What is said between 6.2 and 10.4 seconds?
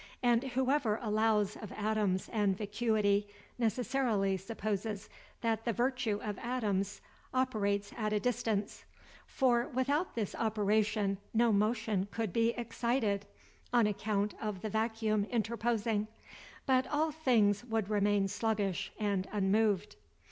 of atoms operates at a distance; for without this